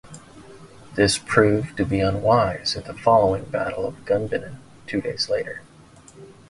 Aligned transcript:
This 0.95 1.19
proved 1.19 1.77
to 1.77 1.85
be 1.85 1.99
unwise 1.99 2.75
at 2.75 2.85
the 2.85 2.95
following 2.95 3.43
Battle 3.43 3.85
of 3.85 4.03
Gumbinnen 4.03 4.55
two 4.87 4.99
days 4.99 5.29
later. 5.29 5.61